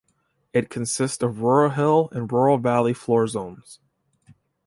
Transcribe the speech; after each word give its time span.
It 0.51 0.71
consists 0.71 1.21
of 1.21 1.43
Rural 1.43 1.69
Hill 1.69 2.09
and 2.11 2.31
Rural 2.31 2.57
Valley 2.57 2.91
Floor 2.95 3.27
zones. 3.27 3.79